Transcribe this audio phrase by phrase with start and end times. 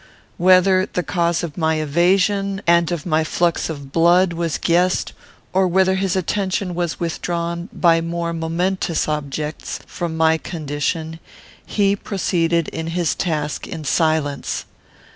[0.37, 5.13] Whether the cause of my evasion, and of my flux of blood, was guessed,
[5.53, 11.19] or whether his attention was withdrawn, by more momentous objects, from my condition,
[11.63, 14.65] he proceeded in his task in silence.